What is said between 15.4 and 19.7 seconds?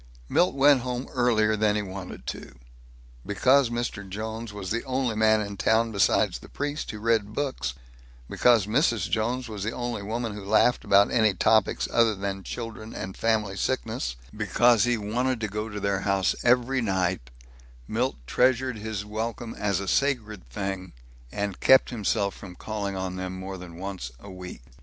go to their house every night, Milt treasured his welcome